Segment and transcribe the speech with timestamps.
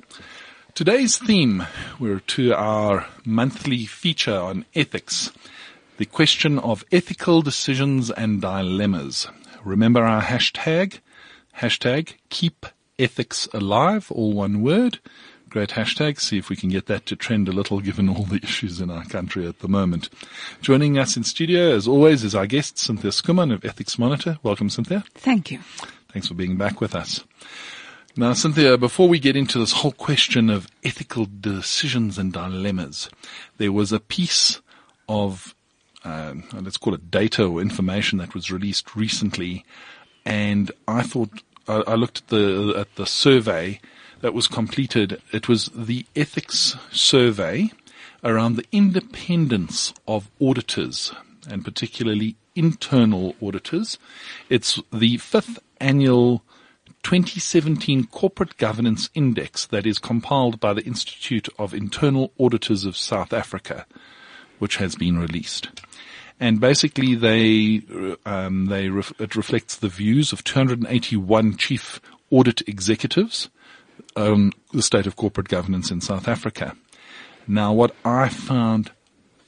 [0.77, 1.67] Today's theme,
[1.99, 5.33] we're to our monthly feature on ethics
[5.97, 9.27] the question of ethical decisions and dilemmas.
[9.65, 10.99] Remember our hashtag?
[11.61, 12.67] Hashtag keep
[12.99, 14.99] ethics alive, all one word.
[15.49, 16.21] Great hashtag.
[16.21, 18.91] See if we can get that to trend a little given all the issues in
[18.91, 20.11] our country at the moment.
[20.61, 24.37] Joining us in studio, as always, is our guest, Cynthia Schoeman of Ethics Monitor.
[24.43, 25.05] Welcome, Cynthia.
[25.15, 25.61] Thank you.
[26.13, 27.25] Thanks for being back with us.
[28.19, 33.11] Now, Cynthia, before we get into this whole question of ethical decisions and dilemmas,
[33.59, 34.63] there was a piece
[35.07, 35.55] of
[36.03, 39.67] um, let's call it data or information that was released recently,
[40.25, 43.81] and I thought I, I looked at the at the survey
[44.23, 45.21] that was completed.
[45.31, 47.71] It was the ethics survey
[48.25, 51.13] around the independence of auditors,
[51.51, 53.99] and particularly internal auditors.
[54.49, 56.43] It's the fifth annual
[57.07, 63.33] 2017 Corporate Governance Index that is compiled by the Institute of Internal Auditors of South
[63.33, 63.87] Africa,
[64.59, 65.69] which has been released
[66.41, 67.83] and basically they
[68.27, 72.01] um, they ref- it reflects the views of 281 chief
[72.33, 73.51] audit executives
[74.17, 76.77] on the state of corporate governance in South Africa.
[77.47, 78.91] Now, what I found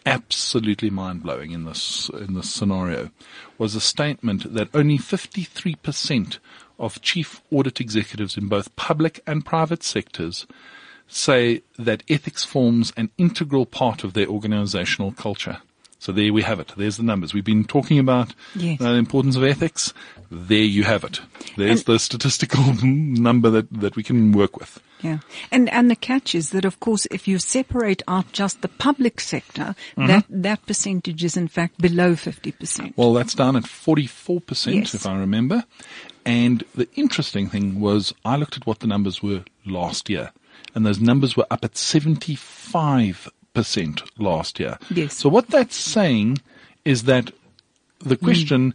[0.09, 3.11] absolutely mind blowing in this in this scenario
[3.59, 6.39] was a statement that only 53 percent
[6.79, 10.47] of chief audit executives in both public and private sectors
[11.09, 15.59] say that ethics forms an integral part of their organizational culture.
[15.99, 16.73] So there we have it.
[16.77, 17.35] There's the numbers.
[17.35, 18.79] We've been talking about yes.
[18.79, 19.93] the importance of ethics.
[20.31, 21.21] There you have it.
[21.57, 24.81] There's and the statistical number that, that we can work with.
[25.01, 25.19] Yeah.
[25.51, 29.21] And, and the catch is that of course if you separate out just the public
[29.21, 30.07] sector, mm-hmm.
[30.07, 32.95] that, that percentage is in fact below 50%.
[32.97, 34.95] Well, that's down at 44% yes.
[34.95, 35.65] if I remember.
[36.25, 40.33] And the interesting thing was I looked at what the numbers were last year
[40.75, 44.79] and those numbers were up at 75 percent last year.
[44.91, 45.17] Yes.
[45.17, 46.39] So what that's saying
[46.85, 47.33] is that
[47.99, 48.23] the mm.
[48.23, 48.75] question, mm.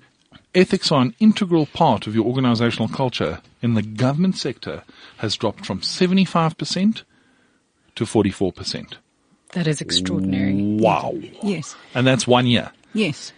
[0.56, 4.84] Ethics are an integral part of your organizational culture in the government sector
[5.18, 7.04] has dropped from 75%
[7.96, 8.96] to 44%.
[9.54, 10.54] That is extraordinary.
[10.80, 11.14] Wow.
[11.42, 11.76] Yes.
[11.94, 12.72] And that's one year.
[12.94, 13.32] Yes.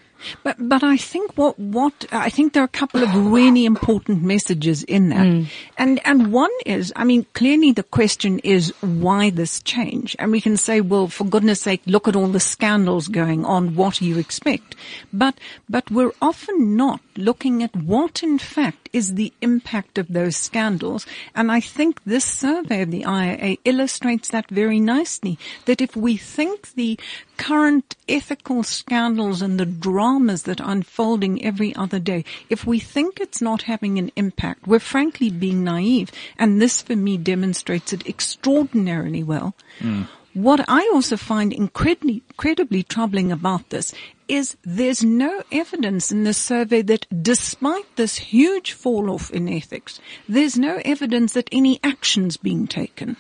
[0.44, 4.24] But but I think what what I think there are a couple of really important
[4.24, 5.48] messages in that, mm.
[5.78, 10.42] and and one is I mean clearly the question is why this change, and we
[10.42, 14.06] can say well for goodness sake look at all the scandals going on, what do
[14.06, 14.76] you expect?
[15.14, 15.40] But
[15.70, 21.06] but we're often not looking at what in fact is the impact of those scandals,
[21.34, 25.38] and I think this survey of the IIA illustrates that very nicely.
[25.66, 27.00] That if we think the
[27.38, 33.20] current ethical scandals and the dramas that are unfolding every other day, if we think
[33.20, 36.12] it's not having an impact, we're frankly being naive.
[36.38, 39.56] And this for me demonstrates it extraordinarily well.
[39.80, 40.08] Mm.
[40.34, 43.94] What I also find incredibly, incredibly troubling about this
[44.28, 50.02] is there's no evidence in this survey that despite this huge fall off in ethics,
[50.28, 53.16] there's no evidence that any action's being taken.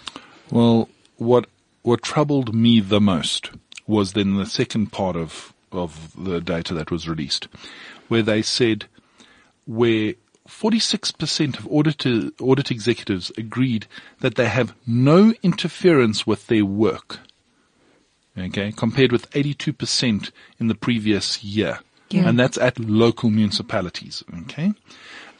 [0.51, 1.45] Well, what,
[1.83, 3.51] what troubled me the most
[3.87, 7.47] was then the second part of, of the data that was released,
[8.07, 8.85] where they said
[9.65, 10.13] where
[10.47, 12.05] 46% of audit,
[12.39, 13.87] audit executives agreed
[14.19, 17.19] that they have no interference with their work.
[18.37, 21.79] Okay, compared with 82% in the previous year.
[22.09, 22.27] Yeah.
[22.27, 24.23] And that's at local municipalities.
[24.41, 24.73] Okay.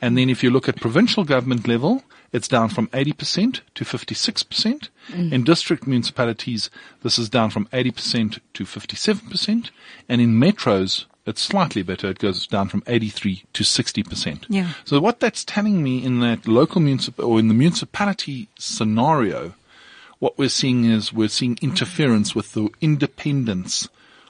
[0.01, 4.89] And then if you look at provincial government level, it's down from 80% to 56%.
[5.09, 5.31] Mm.
[5.31, 6.69] In district municipalities,
[7.03, 9.69] this is down from 80% to 57%.
[10.09, 12.09] And in metros, it's slightly better.
[12.09, 14.45] It goes down from 83 to 60%.
[14.49, 14.73] Yeah.
[14.83, 19.55] So what that's telling me in that local municip- or in the municipality scenario,
[20.19, 23.87] what we're seeing is we're seeing interference with the independence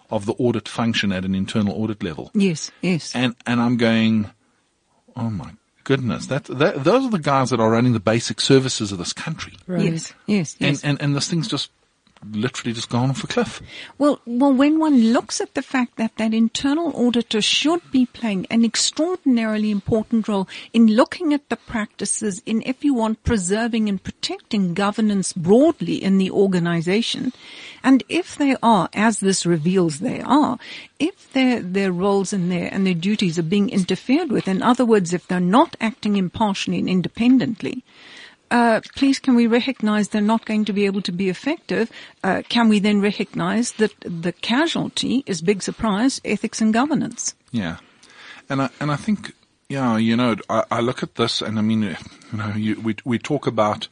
[0.09, 2.31] of the audit function at an internal audit level.
[2.33, 3.13] Yes, yes.
[3.15, 4.29] And, and I'm going,
[5.15, 5.53] oh my
[5.85, 9.13] goodness, that, that, those are the guys that are running the basic services of this
[9.13, 9.53] country.
[9.69, 10.83] Yes, yes, yes.
[10.83, 11.71] And, and, and this thing's just
[12.31, 13.61] literally just gone off a cliff.
[13.97, 18.47] Well, well, when one looks at the fact that that internal auditor should be playing
[18.49, 24.03] an extraordinarily important role in looking at the practices, in, if you want, preserving and
[24.03, 27.31] protecting governance broadly in the organization,
[27.83, 30.57] and if they are, as this reveals they are,
[30.99, 34.85] if their their roles and their and their duties are being interfered with, in other
[34.85, 37.83] words, if they're not acting impartially and independently,
[38.55, 41.91] uh, please can we recognize they're not going to be able to be effective?
[42.23, 47.35] Uh, can we then recognize that the casualty is big surprise, ethics and governance?
[47.51, 47.77] Yeah.
[48.49, 49.33] And I, and I think,
[49.67, 51.97] yeah, you know, I, I look at this and I mean, you
[52.37, 53.89] know, you, we, we talk about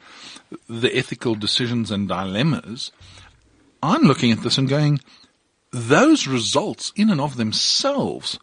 [0.69, 2.93] the ethical decisions and dilemmas.
[3.81, 5.01] I'm looking at this and going,
[5.71, 8.39] those results in and of themselves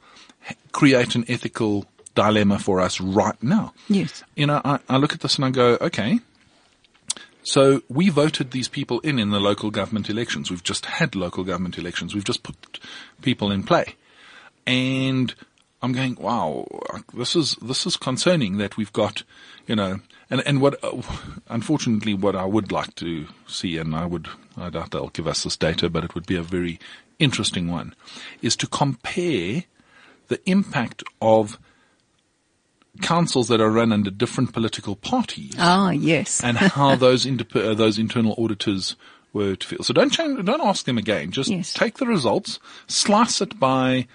[0.72, 3.72] create an ethical dilemma for us right now.
[3.88, 4.22] Yes.
[4.36, 6.20] You know, I, I look at this and I go, okay,
[7.42, 10.50] so we voted these people in in the local government elections.
[10.50, 12.14] We've just had local government elections.
[12.14, 12.78] We've just put
[13.22, 13.96] people in play.
[14.66, 15.34] And
[15.82, 16.66] I'm going, wow,
[17.14, 19.22] this is, this is concerning that we've got,
[19.66, 21.00] you know, and, and what, uh,
[21.48, 25.42] unfortunately, what I would like to see, and I would, I doubt they'll give us
[25.42, 26.78] this data, but it would be a very
[27.18, 27.94] interesting one,
[28.42, 29.64] is to compare
[30.28, 31.58] the impact of
[33.02, 36.42] councils that are run under different political parties Ah, yes.
[36.42, 38.96] and how those indep- uh, those internal auditors
[39.32, 39.82] were to feel.
[39.82, 41.30] So don't change, don't ask them again.
[41.30, 41.72] Just Yes.
[41.72, 42.58] take the results,
[42.88, 44.06] slice it by,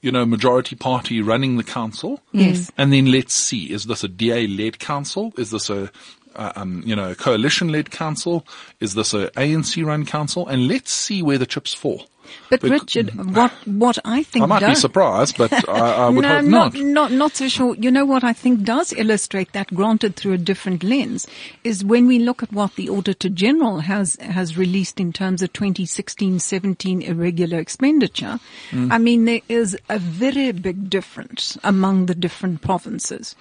[0.00, 2.20] you know, majority party running the council.
[2.32, 2.70] Yes.
[2.78, 5.32] And then let's see, is this a DA led council?
[5.36, 5.90] Is this a,
[6.36, 8.46] uh, um, you know, coalition led council?
[8.80, 10.48] Is this a ANC run council?
[10.48, 12.06] And let's see where the chips fall.
[12.50, 16.22] But Bec- Richard, what what I think I might be surprised, but I, I would
[16.22, 16.84] no, hope not, not.
[16.84, 17.74] not not so sure.
[17.76, 21.26] You know what I think does illustrate that, granted through a different lens,
[21.64, 25.52] is when we look at what the Auditor General has has released in terms of
[25.52, 28.38] 2016-17 irregular expenditure.
[28.70, 28.92] Mm.
[28.92, 33.34] I mean, there is a very big difference among the different provinces.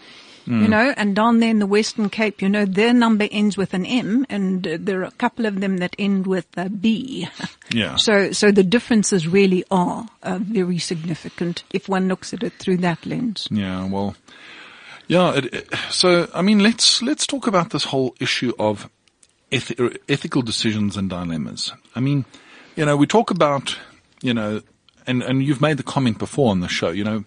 [0.48, 0.62] Mm.
[0.64, 3.74] You know, and down there in the Western Cape, you know, their number ends with
[3.76, 7.28] an M, and uh, there are a couple of them that end with a B.
[7.74, 7.96] Yeah.
[7.96, 12.78] So, so the differences really are uh, very significant if one looks at it through
[12.78, 13.48] that lens.
[13.50, 14.16] Yeah, well,
[15.08, 15.36] yeah.
[15.36, 18.90] It, it- so, I mean, let's let's talk about this whole issue of
[19.54, 19.80] eth-
[20.10, 21.72] ethical decisions and dilemmas.
[21.96, 22.26] I mean,
[22.76, 23.78] you know, we talk about,
[24.22, 24.62] you know,
[25.08, 26.90] and and you've made the comment before on the show.
[26.90, 27.24] You know,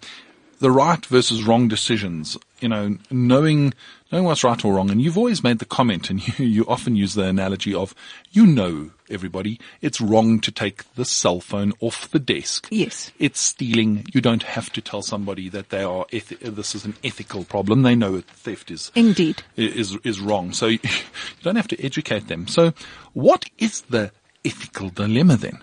[0.59, 2.37] the right versus wrong decisions.
[2.65, 3.75] You know, knowing
[4.11, 4.91] knowing what's right or wrong.
[4.91, 7.95] And you've always made the comment, and you you often use the analogy of,
[8.33, 13.13] you know, everybody, it's wrong to take the cell phone off the desk Yes.
[13.19, 14.07] it's stealing.
[14.15, 17.83] You don't have to tell somebody that they are this is an ethical problem.
[17.83, 19.43] They know theft is Indeed.
[19.57, 20.55] is is wrong.
[20.55, 22.49] So you, you don't have to educate them.
[22.49, 22.73] So
[23.13, 24.11] what is the
[24.43, 25.63] ethical dilemma then,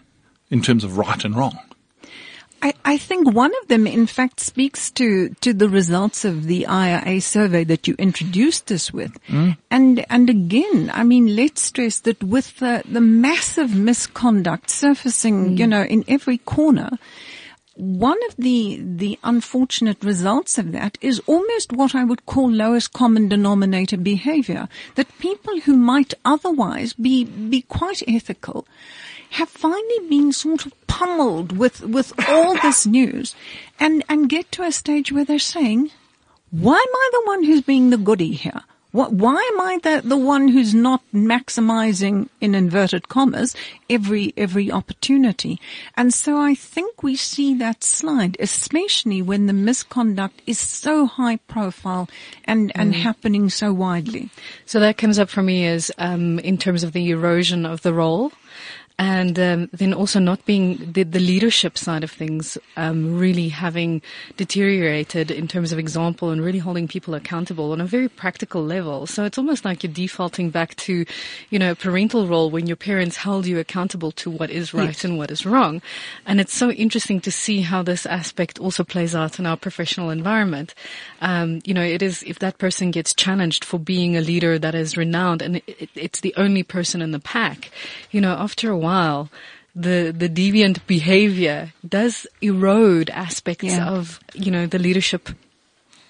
[0.52, 1.58] in terms of right and wrong?
[2.62, 6.66] I, I think one of them, in fact, speaks to, to the results of the
[6.70, 9.18] IIA survey that you introduced us with.
[9.28, 9.52] Hmm.
[9.72, 15.56] And, and again, I mean, let's stress that with the, the massive misconduct surfacing, hmm.
[15.56, 17.00] you know, in every corner,
[17.76, 22.94] one of the, the unfortunate results of that is almost what I would call lowest
[22.94, 24.68] common denominator behavior.
[24.96, 28.68] That people who might otherwise be, be quite ethical
[29.32, 33.34] have finally been sort of pummeled with, with all this news
[33.80, 35.90] and, and get to a stage where they're saying,
[36.52, 38.62] why am I the one who's being the goody here?
[38.92, 43.56] What, why am I the, the one who's not maximizing, in inverted commas,
[43.90, 45.62] every, every opportunity?
[45.96, 51.38] And so I think we see that slide, especially when the misconduct is so high
[51.38, 52.10] profile
[52.44, 54.30] and, and happening so widely.
[54.66, 57.94] So that comes up for me as um, in terms of the erosion of the
[57.94, 58.34] role.
[59.00, 64.02] And um, then also not being the, the leadership side of things um, really having
[64.38, 69.08] deteriorated in terms of example and really holding people accountable on a very practical level.
[69.08, 71.06] So it's almost like you're defaulting back to,
[71.50, 74.82] you know, a parental role when your parents held you accountable to what is right
[74.88, 75.04] Yes.
[75.06, 75.82] and what is wrong.
[76.26, 80.10] And it's so interesting to see how this aspect also plays out in our professional
[80.10, 80.74] environment.
[81.22, 84.76] Um, you know, it is if that person gets challenged for being a leader that
[84.76, 87.72] is renowned and it, it, it's the only person in the pack,
[88.12, 88.91] you know, after a while,
[89.76, 93.88] the the deviant behavior does erode aspects Yeah.
[93.98, 95.30] of you know the leadership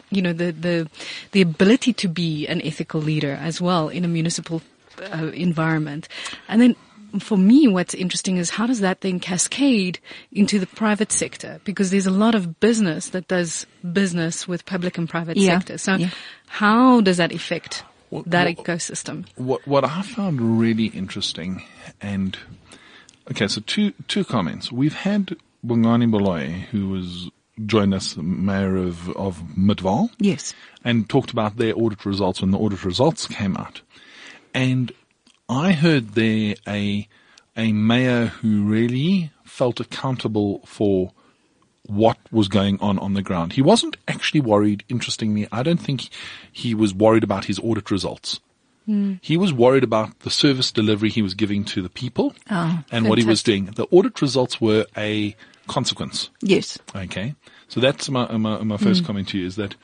[0.10, 0.90] you know the the
[1.32, 4.62] the ability to be an ethical leader as well in a municipal
[5.02, 6.08] uh, environment.
[6.50, 6.76] And then
[7.20, 10.00] for me what's interesting is how does that then cascade
[10.32, 11.60] into the private sector?
[11.64, 15.78] Because there's a lot of business that does business with public and private Yeah, sector.
[15.78, 16.10] So yeah.
[16.48, 19.26] how does that affect What- that what- ecosystem?
[19.36, 21.64] What what I found really interesting,
[22.02, 22.38] and
[23.32, 24.72] okay, so two two comments.
[24.72, 25.36] We've had
[25.66, 27.30] Bongani Baloyi, who was
[27.66, 30.54] joined us, mayor of of Midvaal, Yes.
[30.84, 33.82] and talked about their audit results when the audit results came out.
[34.54, 34.92] And
[35.50, 37.08] I heard there a
[37.58, 41.12] a mayor who really felt accountable for
[41.88, 43.54] what was going on on the ground.
[43.54, 45.48] He wasn't actually worried, interestingly.
[45.52, 46.08] I don't think
[46.52, 48.40] he was worried about his audit results.
[48.86, 49.16] Hmm.
[49.22, 53.08] He was worried about the service delivery he was giving to the people Oh, and
[53.08, 53.66] what he was doing.
[53.66, 55.36] The audit results were a
[55.68, 56.30] consequence.
[56.42, 56.78] Yes.
[56.96, 57.36] Okay.
[57.68, 59.06] So that's my, my, my first hmm.
[59.06, 59.76] comment to you is that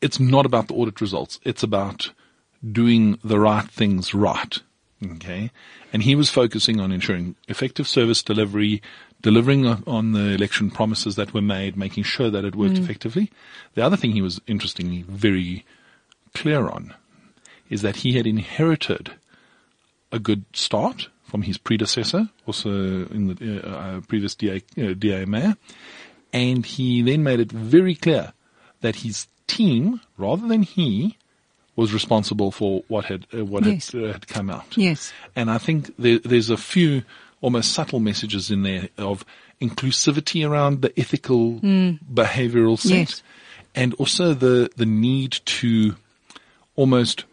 [0.00, 1.40] it's not about the audit results.
[1.44, 2.12] It's about
[2.70, 4.58] doing the right things right.
[5.02, 5.50] Okay.
[5.92, 8.82] And he was focusing on ensuring effective service delivery,
[9.22, 12.84] delivering on- on the election promises that were made, making sure that it worked hmm.
[12.84, 13.30] effectively.
[13.74, 15.64] The other thing he was interestingly very
[16.34, 16.94] clear on
[17.70, 19.12] is that he had inherited
[20.12, 22.70] a good start from his predecessor, also
[23.06, 25.56] in the uh, uh, previous DA, uh, DA mayor,
[26.32, 28.32] and he then made it very clear
[28.80, 31.16] that his team, rather than he,
[31.76, 33.90] was responsible for what had uh, what Yes.
[33.92, 34.76] had, uh, had come out.
[34.76, 35.12] Yes.
[35.34, 37.02] And I think there, there's a few
[37.40, 39.24] almost subtle messages in there of
[39.60, 43.22] inclusivity around the ethical behavioral set, Yes.
[43.74, 45.96] and also the the need to
[46.76, 47.24] almost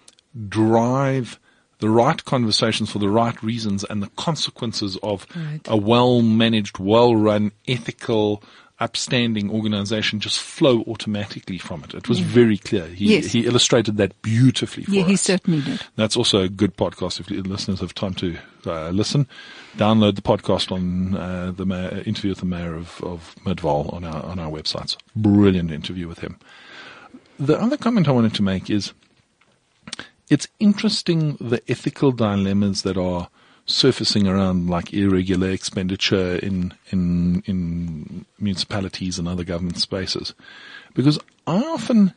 [0.48, 1.40] drive
[1.80, 5.62] the right conversations for the right reasons and the consequences of Right.
[5.68, 8.44] a well managed, well run, ethical,
[8.80, 11.94] upstanding organization just flow automatically from it.
[11.94, 12.88] It was very clear.
[12.88, 13.32] He, Yes.
[13.32, 15.82] he illustrated that beautifully for Yeah, he certainly did.
[15.96, 19.28] That's also a good podcast if listeners have time to uh, listen.
[19.78, 24.04] Download the podcast on uh, the mayor, interview with the mayor of, of Midvaal on
[24.04, 24.98] our on our websites.
[25.16, 26.38] Brilliant interview with him.
[27.40, 28.94] The other comment I wanted to make is
[30.32, 33.28] it's interesting the ethical dilemmas that are
[33.66, 40.34] surfacing around like irregular expenditure in in in municipalities and other government spaces.
[40.94, 42.14] Because I often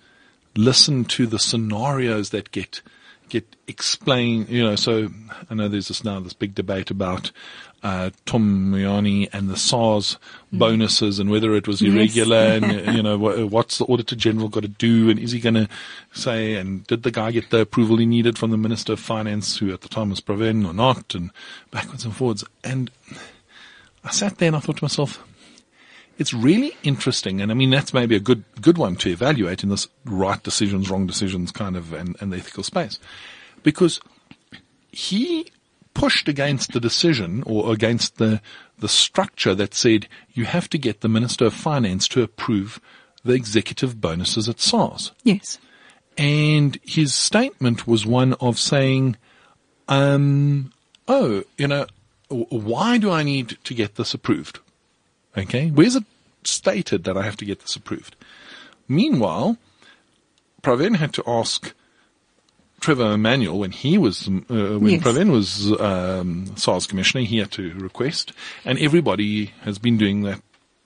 [0.54, 2.80] listen to the scenarios that get
[3.28, 5.08] get explained you know so
[5.50, 7.32] I know there's this now this big debate about
[7.84, 10.16] uh, Tom Moyane and the SARS
[10.50, 11.92] bonuses and whether it was Yes.
[11.92, 15.38] irregular and you know what, what's the auditor general got to do and is he
[15.38, 15.68] going to
[16.12, 19.58] say and did the guy get the approval he needed from the minister of finance
[19.58, 21.30] who at the time was Pravin or not and
[21.70, 22.42] backwards and forwards.
[22.64, 22.90] And
[24.02, 25.22] I sat there and I thought to myself
[26.16, 29.68] it's really interesting and I mean that's maybe a good good one to evaluate in
[29.68, 32.98] this right decisions wrong decisions kind of and, and the ethical space.
[33.62, 34.00] Because
[34.90, 35.50] he
[35.94, 38.40] pushed against the decision or against the
[38.78, 42.80] the structure that said you have to get the Minister of Finance to approve
[43.24, 45.12] the executive bonuses at SARS.
[45.22, 45.58] Yes.
[46.18, 49.16] And his statement was one of saying,
[49.88, 50.72] um,
[51.08, 51.86] oh, you know,
[52.28, 54.58] why do I need to get this approved?
[55.36, 55.70] Okay.
[55.70, 56.04] Where's it
[56.44, 58.16] stated that I have to get this approved?
[58.88, 59.56] Meanwhile,
[60.62, 61.74] Pravin had to ask
[62.84, 65.02] Trevor Manuel when he was, uh, when Yes.
[65.02, 68.32] Pravin was um, SARS commissioner, he had to request,
[68.64, 70.42] and everybody has been doing that.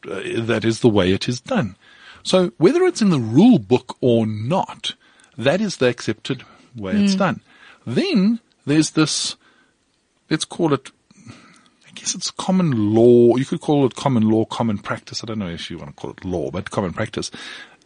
[0.09, 1.75] Uh, that is the way it is done.
[2.23, 4.95] So whether it's in the rule book or not,
[5.37, 6.45] that is the accepted
[6.77, 7.41] way it's done.
[7.85, 9.35] Then there's this,
[10.31, 10.93] let's call it,
[11.27, 13.37] I guess it's common law.
[13.37, 15.25] You could call it common law, common practice.
[15.25, 17.33] I don't know if you want to call it law, but common practice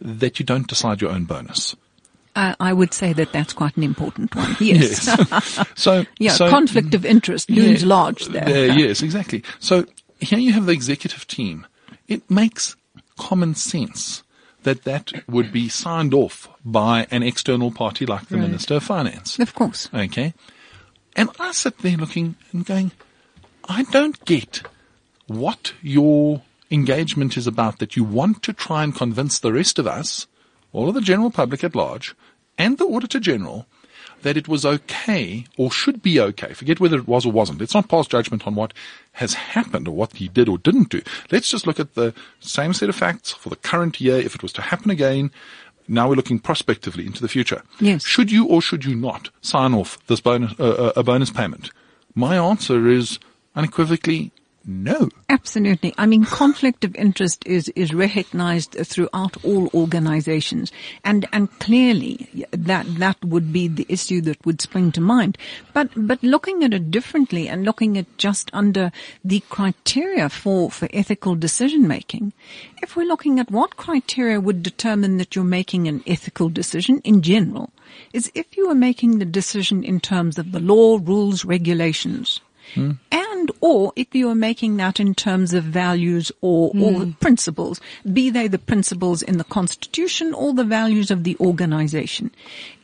[0.02, 1.75] that you don't decide your own bonus.
[2.35, 4.57] I, I would say that that's quite an important one.
[4.61, 5.09] Yes.
[5.77, 8.45] So yeah, so, conflict of interest looms Yeah, large there.
[8.45, 9.43] there, yes, exactly.
[9.59, 9.85] So
[10.21, 11.67] here you have the executive team.
[12.09, 12.77] It makes
[13.19, 14.23] common sense
[14.62, 18.47] that that would be signed off by an external party like the Right.
[18.47, 19.39] Minister of Finance.
[19.41, 19.89] Of course.
[19.93, 20.35] Okay.
[21.17, 22.93] And I sit there looking and going,
[23.69, 24.62] I don't get
[25.27, 29.87] what your engagement is about that you want to try and convince the rest of
[29.87, 30.27] us,
[30.73, 32.14] all of the general public at large,
[32.59, 33.67] and the Auditor General
[34.23, 36.52] that it was okay or should be okay.
[36.55, 37.61] Forget whether it was or wasn't.
[37.61, 38.73] Let's not pass judgment on what
[39.12, 41.02] has happened or what he did or didn't do.
[41.31, 44.17] Let's just look at the same set of facts for the current year.
[44.17, 45.31] If it was to happen again,
[45.88, 47.62] now we're looking prospectively into the future.
[47.81, 48.05] Yes.
[48.05, 51.71] Should you or should you not sign off this bonus, uh, uh, a bonus payment?
[52.14, 53.19] My answer is
[53.57, 54.33] unequivocally
[54.64, 55.09] no.
[55.28, 55.95] Absolutely.
[55.99, 60.71] I mean, conflict of interest is, is recognized throughout all organizations.
[61.04, 65.38] And, and clearly that, that would be the issue that would spring to mind.
[65.73, 68.92] But, but looking at it differently and looking at just under
[69.25, 72.33] the criteria for, for ethical decision making,
[72.83, 77.23] if we're looking at what criteria would determine that you're making an ethical decision in
[77.23, 77.71] general,
[78.12, 82.40] is if you are making the decision in terms of the law, rules, regulations,
[82.75, 82.92] hmm.
[83.43, 87.11] And or if you are making that in terms of values or, or hmm.
[87.13, 87.81] principles,
[88.13, 92.31] be they the principles in the constitution or the values of the organization.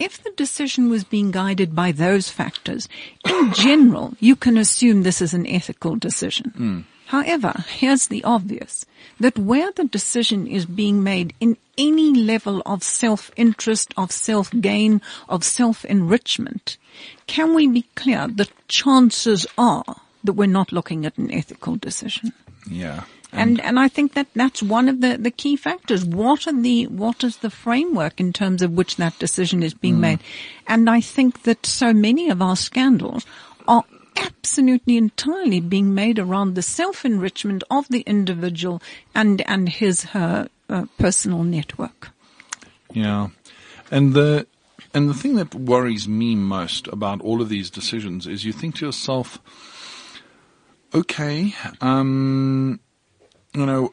[0.01, 2.89] If the decision was being guided by those factors,
[3.25, 6.51] in general, you can assume this is an ethical decision.
[6.51, 6.81] Hmm.
[7.07, 8.85] However, here's the obvious,
[9.21, 15.45] that where the decision is being made in any level of self-interest, of self-gain, of
[15.45, 16.77] self-enrichment,
[17.29, 22.33] can we be clear that chances are that we're not looking at an ethical decision?
[22.71, 23.05] Yeah.
[23.31, 26.03] And and I think that that's one of the, the key factors.
[26.05, 30.01] What are the what is the framework in terms of which that decision is being
[30.01, 30.21] made?
[30.67, 33.27] And I think that so many of our scandals
[33.67, 33.85] are
[34.17, 38.83] absolutely entirely being made around the self enrichment of the individual
[39.15, 42.09] and and his her uh, personal network.
[42.93, 43.29] Yeah.
[43.91, 44.47] And the
[44.95, 48.77] and the thing that worries me most about all of these decisions is you think
[48.77, 49.39] to yourself,
[50.95, 52.81] okay, um,
[53.55, 53.93] you know,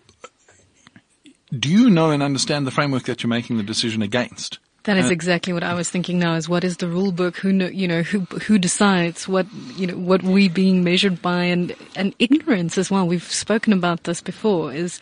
[1.58, 4.60] do you know and understand the framework that you're making the decision against?
[4.84, 7.38] That is Uh, exactly what I was thinking now is what is the rule book?
[7.38, 11.46] Who know, you know, who, who decides what, you know, what we being measured by
[11.46, 13.08] and, and ignorance as well.
[13.08, 15.00] We've spoken about this before is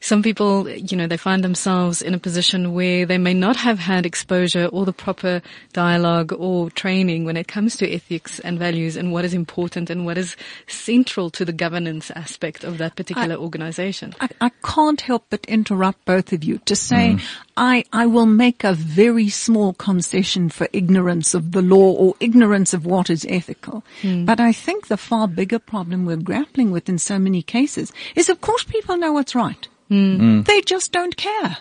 [0.00, 3.80] some people, you know, they find themselves in a position where they may not have
[3.80, 8.96] had exposure or the proper dialogue or training when it comes to ethics and values
[8.96, 10.36] and what is important and what is
[10.68, 14.14] central to the governance aspect of that particular organization.
[14.20, 17.22] I, I can't help but interrupt both of you to say mm.
[17.56, 22.72] I, I will make a very small concession for ignorance of the law or ignorance
[22.72, 23.82] of what is ethical.
[24.02, 24.26] Mm.
[24.26, 28.28] But I think the far bigger problem we're grappling with in so many cases is
[28.28, 29.66] of course people know what's right.
[29.88, 30.16] Hmm.
[30.16, 30.40] Hmm.
[30.42, 31.58] They just don't care.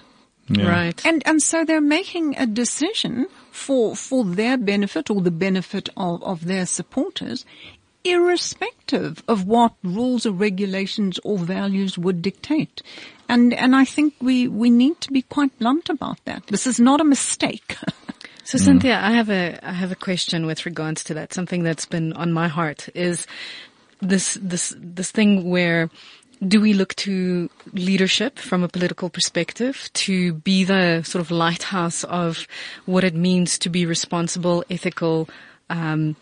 [0.49, 0.69] Yeah.
[0.69, 1.05] Right.
[1.05, 6.23] And and so they're making a decision for for their benefit or the benefit of,
[6.23, 7.45] of their supporters,
[8.03, 12.81] irrespective of what rules or regulations or values would dictate.
[13.27, 16.47] And and I think we, we need to be quite blunt about that.
[16.47, 17.77] This is not a mistake.
[18.47, 18.63] So hmm.
[18.63, 21.33] Cynthia, I have a I have a question with regards to that.
[21.33, 23.27] Something that's been on my heart is
[23.99, 25.89] this this this thing where
[26.45, 32.03] do we look to leadership from a political perspective to be the sort of lighthouse
[32.05, 32.47] of
[32.85, 35.29] what it means to be responsible, ethical,
[35.69, 36.15] um,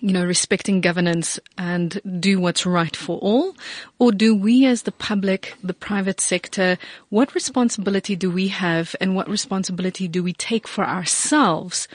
[0.00, 3.54] you know, respecting governance and do what's right for all?
[3.98, 9.14] Or do we as the public, the private sector, what responsibility do we have and
[9.14, 11.88] what responsibility do we take for ourselves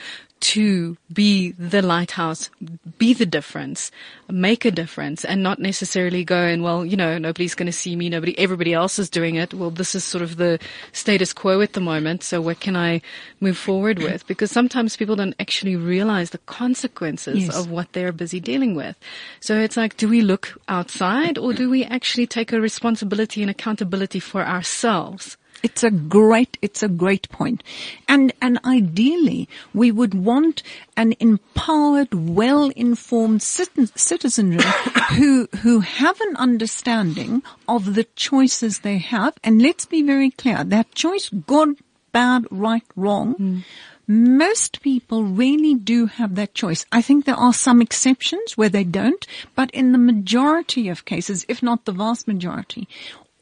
[0.43, 2.49] to be the lighthouse,
[2.97, 3.91] be the difference,
[4.29, 7.95] make a difference and not necessarily go and, well, you know, nobody's going to see
[7.95, 8.09] me.
[8.09, 9.53] Nobody, everybody else is doing it.
[9.53, 10.59] Well, this is sort of the
[10.91, 12.23] status quo at the moment.
[12.23, 13.01] So what can I
[13.39, 14.27] move forward with?
[14.33, 17.55] Because sometimes people don't actually realize the consequences Yes.
[17.55, 18.97] of what they're busy dealing with.
[19.39, 23.49] So it's like, do we look outside or do we actually take a responsibility and
[23.51, 25.37] accountability for ourselves?
[25.63, 27.63] It's a great, it's a great point.
[28.07, 30.61] And, and ideally, we would want
[30.97, 34.63] an empowered, well-informed citizenry
[35.15, 39.35] who, who have an understanding of the choices they have.
[39.41, 41.77] And let's be very clear, that choice, good,
[42.11, 43.59] bad, right, wrong, hmm.
[44.07, 46.85] most people really do have that choice.
[46.91, 51.45] I think there are some exceptions where they don't, but in the majority of cases,
[51.49, 52.87] if not the vast majority,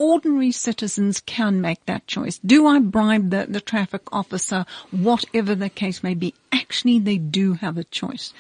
[0.01, 2.39] ordinary citizens can make that choice.
[2.43, 4.65] Do I bribe the, the traffic officer?
[4.89, 6.33] Whatever the case may be.
[6.51, 8.33] Actually, they do have a choice.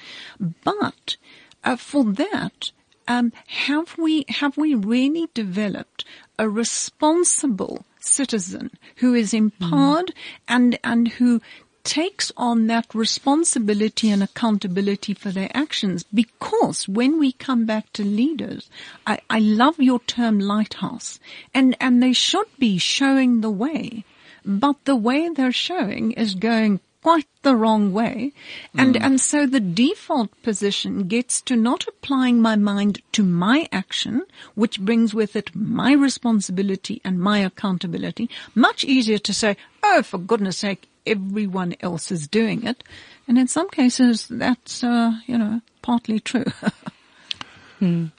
[0.63, 1.17] But
[1.63, 2.71] uh, for that,
[3.07, 6.03] um, have we have we really developed
[6.39, 10.13] a responsible citizen who is empowered
[10.47, 11.41] and and who
[11.83, 18.03] takes on that responsibility and accountability for their actions because when we come back to
[18.03, 18.69] leaders,
[19.05, 21.19] I, I love your term lighthouse
[21.53, 24.05] and, and they should be showing the way,
[24.45, 28.31] but the way they're showing is going quite the wrong way.
[28.77, 29.03] And, hmm.
[29.03, 34.21] and so the default position gets to not applying my mind to my action,
[34.55, 38.29] which brings with it my responsibility and my accountability.
[38.53, 42.83] Much easier to say, oh, for goodness sake, everyone else is doing it.
[43.27, 46.45] And in some cases, that's, uh, you know, partly true.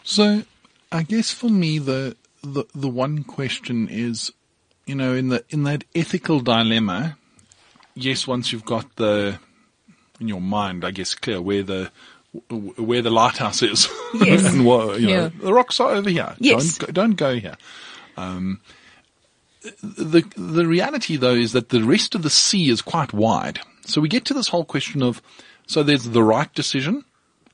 [0.03, 0.43] So,
[0.91, 4.33] I guess for me, the, the the one question is,
[4.87, 7.17] you know, in the in that ethical dilemma,
[7.95, 9.39] yes, once you've got the
[10.19, 11.93] in your mind, I guess, clear where the
[12.51, 14.45] where the lighthouse is, Yes.
[14.53, 15.31] and what, you know, Yeah.
[15.41, 16.35] the rocks are over here.
[16.41, 16.79] Yes.
[16.79, 17.57] Don't go, don't go here.
[18.17, 18.61] Um,
[19.83, 23.61] the the reality though is that the rest of the sea is quite wide.
[23.87, 25.23] So we get to this whole question of
[25.67, 27.05] so there's the right decision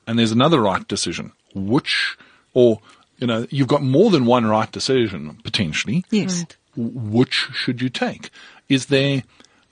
[0.07, 1.31] and there's another right decision.
[1.55, 2.17] Which
[2.53, 2.79] or
[3.17, 6.05] you know, you've got more than one right decision potentially.
[6.09, 6.45] yes.
[6.75, 8.29] W- Which should you take?
[8.69, 9.23] Is there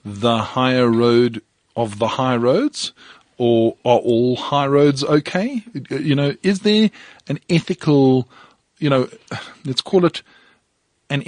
[0.03, 1.41] the higher road
[1.75, 2.91] of the high roads?
[3.39, 5.63] Or are all high roads okay?
[5.91, 6.89] You know, is there
[7.27, 8.27] an ethical,
[8.79, 9.07] you know,
[9.63, 10.23] let's call it
[11.09, 11.23] and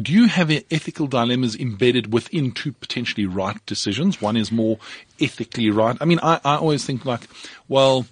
[0.00, 4.20] do you have ethical dilemmas embedded within two potentially right decisions?
[4.20, 4.78] One is more
[5.20, 5.96] ethically right.
[6.00, 7.22] I mean, I, I always think like,
[7.68, 8.06] well,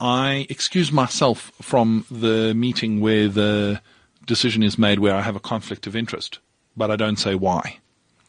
[0.00, 3.80] I excuse myself from the meeting where the
[4.26, 6.40] decision is made where I have a conflict of interest,
[6.76, 7.78] but I don't say why.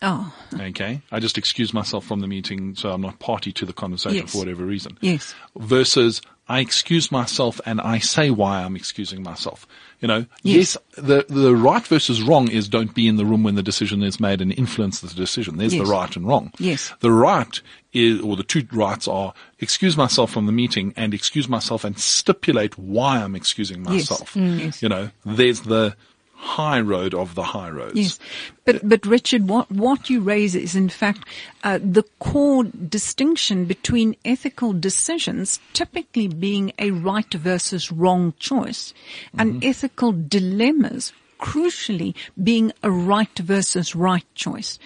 [0.04, 1.02] Oh, Okay.
[1.12, 4.32] I just excuse myself from the meeting so I'm not party to the conversation Yes.
[4.34, 4.98] for whatever reason.
[5.02, 5.34] yes.
[5.58, 9.66] Versus I excuse myself and I say why I'm excusing myself.
[10.02, 10.76] You know, Yes.
[10.76, 14.04] yes, the, the right versus wrong is don't be in the room when the decision
[14.04, 15.56] is made and influence the decision.
[15.56, 15.88] There's Yes.
[15.88, 16.52] the right and wrong.
[16.60, 16.92] Yes.
[17.00, 17.62] The right
[17.94, 21.98] is, or the two rights are excuse myself from the meeting and excuse myself and
[21.98, 24.10] stipulate why I'm excusing Yes.
[24.12, 24.34] myself.
[24.34, 24.60] Mm.
[24.60, 24.84] Yes.
[24.84, 25.96] You know, there's the
[26.44, 27.96] high road of the high roads.
[27.96, 28.20] Yes,
[28.66, 31.24] but but Richard, what what you raise is in fact
[31.64, 38.94] uh, the core distinction between ethical decisions, typically being a right versus wrong choice,
[39.38, 44.80] and ethical dilemmas, crucially being a right versus right choice.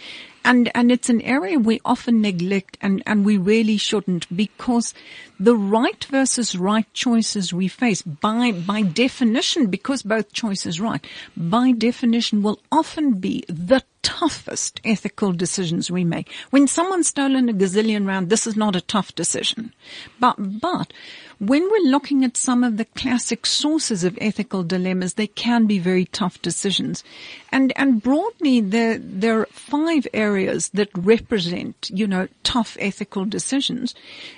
[0.48, 4.94] And, and it's an area we often neglect and, and we really shouldn't because
[5.38, 11.06] the right versus right choices we face by, by definition, because both choices right,
[11.36, 16.32] by definition will often be the toughest ethical decisions we make.
[16.50, 19.74] When someone's stolen a gazillion rand, this is not a tough decision.
[20.20, 20.94] But, but
[21.40, 25.78] when we're looking at some of the classic sources of ethical dilemmas, they can be
[25.78, 27.04] very tough decisions.
[27.52, 33.94] And, and broadly, there, there are five areas that represent, you know, tough ethical decisions.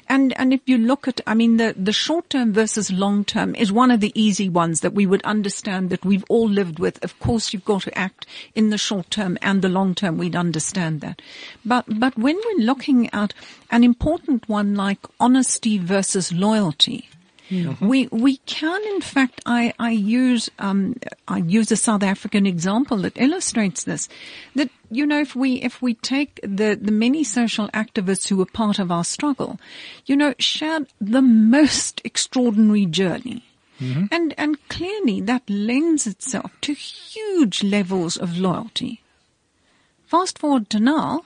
[0.10, 3.56] And, and if you look at, I mean, the, the short term versus long term
[3.56, 7.02] is one of the easy ones that we would understand that we've all lived with.
[7.04, 10.18] Of course, you've got to act in the short term and the long term.
[10.18, 11.22] We'd understand that.
[11.66, 13.34] But, but when we're looking at
[13.72, 17.10] an important one like honesty versus loyalty,
[17.82, 20.96] we we can in fact I I use um
[21.28, 24.08] I use a South African example that illustrates this
[24.56, 28.46] that you know if we if we take the the many social activists who were
[28.46, 29.60] part of our struggle
[30.06, 33.44] you know shared the most extraordinary journey
[34.12, 39.02] and and clearly that lends itself to huge levels of loyalty
[40.10, 41.24] fast forward to now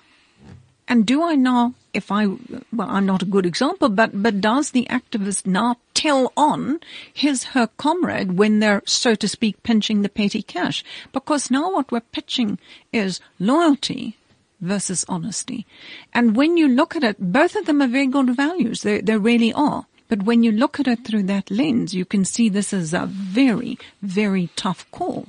[0.87, 4.71] and do I now, if I, well, I'm not a good example, but, but does
[4.71, 6.81] the activist now tell on
[7.13, 10.83] his, her comrade when they're, so to speak, pinching the petty cash?
[11.13, 12.59] Because now what we're pitching
[12.91, 14.17] is loyalty
[14.59, 15.65] versus honesty.
[16.13, 18.81] And when you look at it, both of them are very good values.
[18.81, 19.85] They, they really are.
[20.09, 23.05] But when you look at it through that lens, you can see this is a
[23.05, 25.27] very, very tough call.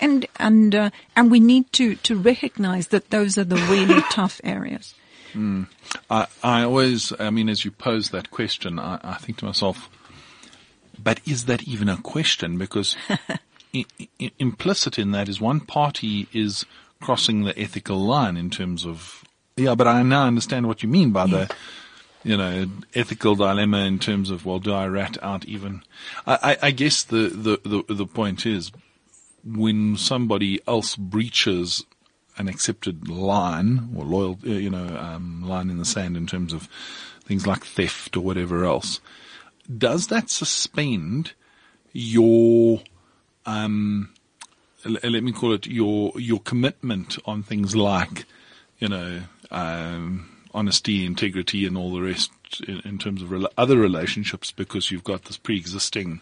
[0.00, 4.40] And, and, uh, and we need to, to recognize that those are the really tough
[4.44, 4.94] areas.
[6.10, 9.88] I, I always, I mean, as you pose that question, I, I think to myself,
[11.02, 12.56] but is that even a question?
[12.56, 13.84] Because I,
[14.20, 16.64] I, implicit in that is one party is
[17.00, 19.24] crossing the ethical line in terms of,
[19.56, 21.54] yeah, but I now understand what you mean by the,
[22.22, 25.82] you know, ethical dilemma in terms of, well, do I rat out even?
[26.26, 28.70] I, I, I guess the, the, the, the point is
[29.44, 31.84] when somebody else breaches
[32.36, 36.52] an accepted line or loyal, uh, you know, um, line in the sand in terms
[36.52, 36.68] of
[37.24, 39.00] things like theft or whatever else,
[39.78, 41.32] does that suspend
[41.92, 42.82] your,
[43.46, 44.12] um,
[44.84, 48.26] let me call it your your commitment on things like,
[48.78, 52.30] you know, um, honesty, integrity, and all the rest
[52.66, 56.20] in, in terms of other relationships because you've got this pre-existing,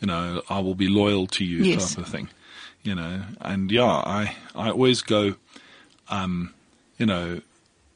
[0.00, 1.94] you know, I will be loyal to you Yes.
[1.94, 2.28] type of thing,
[2.82, 3.22] you know.
[3.40, 5.34] And yeah, I I always go,
[6.08, 6.54] um,
[6.98, 7.40] you know,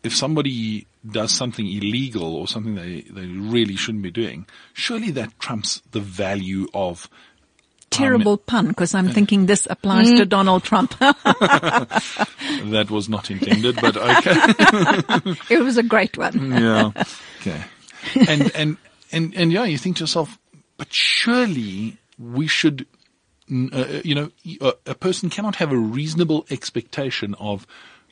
[0.03, 5.39] if somebody does something illegal or something they they really shouldn't be doing, surely that
[5.39, 7.09] trumps the value of
[7.91, 10.99] Terrible pun, because I'm thinking this applies to Donald Trump.
[10.99, 15.37] that was not intended, but okay.
[15.55, 16.51] it was a great one.
[16.51, 16.91] yeah.
[17.41, 17.63] Okay.
[18.29, 18.77] And, and,
[19.13, 20.37] and, and yeah, you think to yourself,
[20.79, 22.96] but surely we should, mm,
[23.51, 24.31] uh, you know,
[24.61, 27.67] a, a person cannot have a reasonable expectation of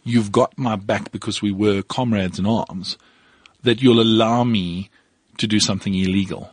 [0.05, 2.99] you've got my back because we were comrades in arms,
[3.63, 4.91] that you'll allow me
[5.39, 6.51] to do something illegal.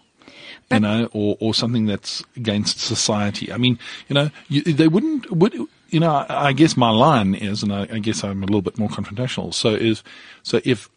[0.72, 3.52] you know, or, or something that's against society.
[3.52, 5.54] I mean, you know, you, they wouldn't, would,
[5.90, 8.62] you know, I, I guess my line is, and I, I guess I'm a little
[8.62, 9.54] bit more confrontational.
[9.54, 10.04] So is,
[10.44, 10.90] so if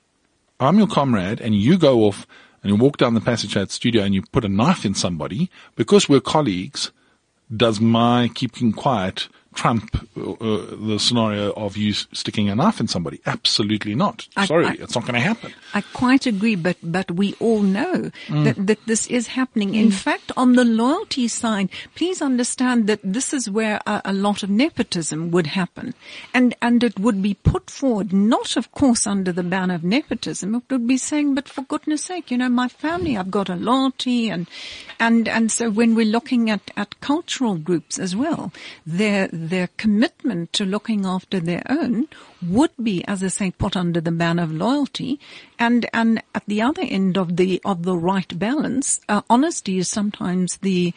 [0.61, 2.27] I'm your comrade and you go off
[2.63, 4.95] and you walk down the passage at the studio and you put a knife in
[4.95, 6.93] somebody, because we're colleagues,
[7.55, 10.35] does my keeping quiet trump uh,
[10.91, 13.21] the scenario of you sticking a knife in somebody?
[13.27, 14.27] Absolutely not.
[14.37, 15.53] I- Sorry, I- it's not going to happen.
[15.75, 19.75] I quite agree, but, but we all know that, that this is happening.
[19.75, 24.43] In fact, on the loyalty side, please understand that this is where a, a lot
[24.43, 25.95] of nepotism would happen.
[26.33, 30.55] And, and it would be put forward, not of course under the banner of nepotism.
[30.55, 33.57] It would be saying, but for goodness sake, you know, my family, I've got a
[33.57, 34.47] loyalty and,
[35.01, 38.53] and, and so when we're looking at, at cultural groups as well,
[38.87, 42.09] their, their commitment to looking after their own
[42.43, 45.21] would be, as I say, put under the banner of loyalty.
[45.59, 49.89] And, and at the other end of the, of the right balance, uh, honesty is
[49.89, 50.93] sometimes the,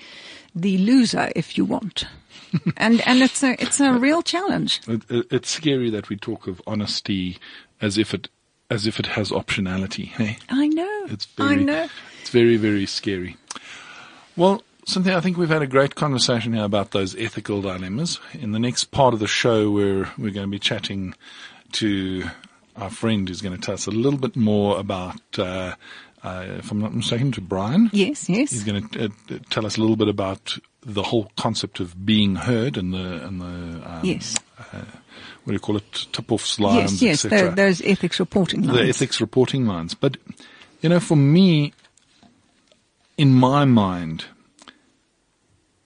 [0.55, 2.05] the loser, if you want.
[2.77, 4.81] and, and it's a, it's a real challenge.
[4.88, 7.38] It, it, it's scary that we talk of honesty
[7.81, 8.29] as if it,
[8.69, 10.07] as if it has optionality.
[10.07, 11.05] Hey, I know.
[11.10, 11.88] it's very, I know.
[12.21, 13.38] it's very, very scary.
[14.36, 18.21] Well, Cynthia, I think we've had a great conversation here about those ethical dilemmas.
[18.34, 21.13] In the next part of the show, we're we're going to be chatting
[21.73, 22.23] to
[22.78, 25.76] our friend who's going to tell us a little bit more about, uh,
[26.23, 27.89] uh, if I'm not mistaken, to Brian.
[27.91, 28.52] Yes, yes.
[28.52, 32.36] He's going to uh, tell us a little bit about the whole concept of being
[32.38, 33.45] heard and the and the
[33.91, 34.36] um, Yes.
[34.71, 34.86] what
[35.47, 38.80] do you call it, tip-offs, lines, Yes, yes, tho- those ethics reporting lines.
[38.80, 39.93] the ethics reporting lines.
[39.95, 40.15] But,
[40.82, 41.73] you know, for me,
[43.17, 44.23] in my mind,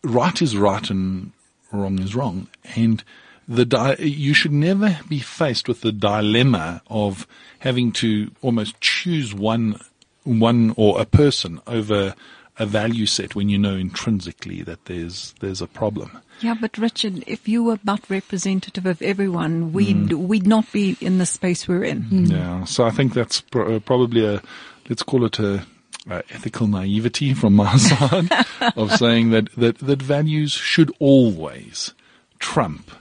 [0.03, 1.31] right is right and
[1.71, 2.47] wrong is wrong.
[2.75, 3.03] And
[3.47, 7.27] the di- you should never be faced with the dilemma of
[7.59, 9.79] having to almost choose one,
[10.23, 12.15] one or a person over
[12.59, 16.17] a value set when you know intrinsically that there's, there's a problem.
[16.41, 20.27] Yeah, but Richard, if you were but representative of everyone, we'd Mm.
[20.27, 22.25] we'd not be in the space we're in.
[22.27, 24.41] Yeah, so I think that's pro- probably a,
[24.89, 25.65] let's call it a,
[26.09, 28.29] a ethical naivety from my side
[28.75, 31.93] of saying that, that, that values should always
[32.39, 32.91] trump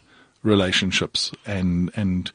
[0.43, 2.31] relationships and, and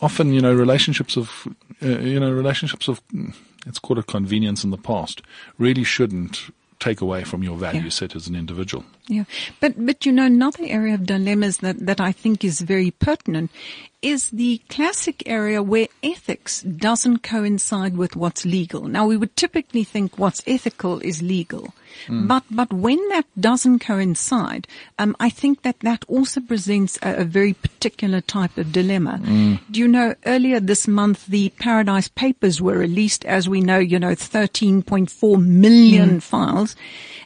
[0.00, 1.46] often, you know, relationships of,
[1.82, 3.34] uh, you know, relationships of, mm,
[3.66, 5.22] let's call it convenience in the past
[5.58, 7.88] really shouldn't take away from your value Yeah.
[7.90, 8.84] set as an individual.
[9.06, 9.24] Yeah,
[9.60, 13.52] but but you know another area of dilemmas that that I think is very pertinent
[14.02, 18.82] is the classic area where ethics doesn't coincide with what's legal.
[18.88, 21.72] Now we would typically think what's ethical is legal,
[22.06, 22.26] hmm.
[22.26, 24.66] but but when that doesn't coincide,
[24.98, 29.18] um, I think that that also presents a, a very particular type of dilemma.
[29.18, 29.54] Hmm.
[29.70, 33.98] Do you know earlier this month the Paradise Papers were released, as we know, you
[33.98, 36.18] know, 13.4 million hmm.
[36.18, 36.76] files.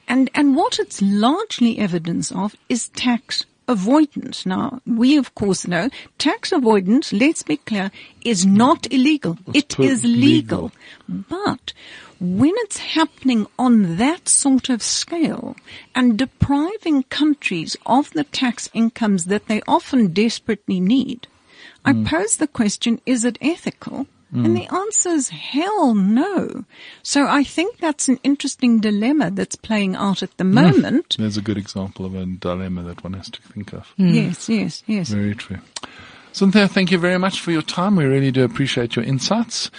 [0.08, 4.46] And, and what it's largely evidence of is tax avoidance.
[4.46, 7.90] Now, we of course know tax avoidance, let's be clear,
[8.24, 9.38] is not illegal.
[9.54, 10.72] It's per- is legal.
[11.08, 11.72] But
[12.18, 15.56] when it's happening on that sort of scale
[15.94, 21.26] and depriving countries of the tax incomes that they often desperately need,
[21.84, 22.06] I mm.
[22.06, 24.06] pose the question, is it ethical?
[24.32, 26.64] And the answer is hell no.
[27.02, 30.54] So I think that's an interesting dilemma that's playing out at the hmm.
[30.54, 31.16] moment.
[31.18, 33.86] There's a good example of a dilemma that one has to think of.
[33.96, 34.08] Hmm.
[34.08, 35.08] Yes, yes, yes.
[35.08, 35.58] Very true.
[36.32, 37.96] Cynthia, thank you very much for your time.
[37.96, 39.70] We really do appreciate your insights.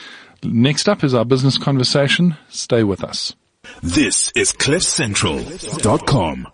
[0.43, 2.35] Next up is our business conversation.
[2.49, 3.35] Stay with us.
[3.83, 6.47] This is CliffCentral.com.